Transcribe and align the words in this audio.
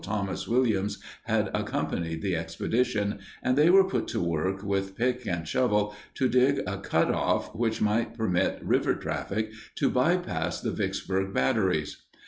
Thomas 0.03 0.47
Williams 0.47 0.97
had 1.25 1.51
accompanied 1.53 2.23
the 2.23 2.35
expedition, 2.35 3.19
and 3.43 3.55
they 3.55 3.69
were 3.69 3.83
put 3.83 4.07
to 4.07 4.19
work 4.19 4.63
with 4.63 4.95
pick 4.95 5.27
and 5.27 5.47
shovel 5.47 5.95
to 6.15 6.27
dig 6.27 6.59
a 6.65 6.79
cut 6.79 7.11
off 7.11 7.53
which 7.53 7.81
might 7.83 8.15
permit 8.17 8.57
river 8.63 8.95
traffic 8.95 9.51
to 9.75 9.91
bypass 9.91 10.59
the 10.59 10.71
Vicksburg 10.71 11.35
batteries. 11.35 12.01